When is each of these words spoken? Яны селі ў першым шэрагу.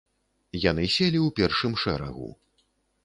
Яны 0.61 0.85
селі 0.95 1.19
ў 1.19 1.29
першым 1.41 1.77
шэрагу. 1.83 2.27